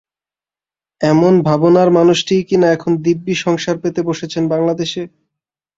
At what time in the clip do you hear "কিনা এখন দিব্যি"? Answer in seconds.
2.49-3.35